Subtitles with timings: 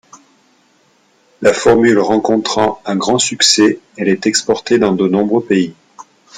[1.43, 5.75] La formule rencontrant un grand succès, elle est exportée dans de nombreux pays.